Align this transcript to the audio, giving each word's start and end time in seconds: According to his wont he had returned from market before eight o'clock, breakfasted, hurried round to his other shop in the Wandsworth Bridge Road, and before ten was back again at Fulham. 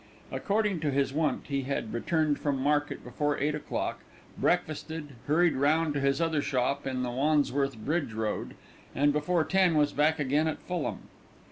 According 0.31 0.79
to 0.79 0.89
his 0.89 1.13
wont 1.13 1.45
he 1.45 1.61
had 1.61 1.93
returned 1.93 2.39
from 2.39 2.57
market 2.59 3.03
before 3.03 3.37
eight 3.37 3.53
o'clock, 3.53 3.99
breakfasted, 4.35 5.09
hurried 5.27 5.53
round 5.55 5.93
to 5.93 5.99
his 5.99 6.19
other 6.19 6.41
shop 6.41 6.87
in 6.87 7.03
the 7.03 7.11
Wandsworth 7.11 7.77
Bridge 7.77 8.13
Road, 8.13 8.55
and 8.95 9.13
before 9.13 9.43
ten 9.43 9.77
was 9.77 9.93
back 9.93 10.17
again 10.17 10.47
at 10.47 10.57
Fulham. 10.63 11.03